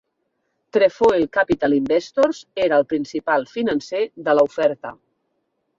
Trefoil 0.77 1.25
Capital 1.37 1.75
Investors 1.81 2.41
era 2.67 2.81
el 2.83 2.89
principal 2.95 3.47
financer 3.55 4.05
de 4.29 4.39
la 4.41 4.49
oferta. 4.51 4.99